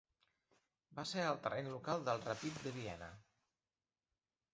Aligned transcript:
Va 0.99 1.03
ser 1.09 1.25
el 1.31 1.37
terreny 1.43 1.69
local 1.73 2.01
del 2.07 2.23
Rapid 2.23 2.57
de 2.63 2.73
Viena. 2.79 3.11